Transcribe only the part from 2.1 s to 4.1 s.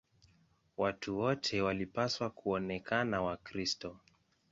kuonekana Wakristo.